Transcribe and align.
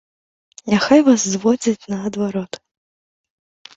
Няхай 0.73 1.01
вас 1.09 1.21
зводзяць 1.33 1.87
наадварот. 1.93 2.61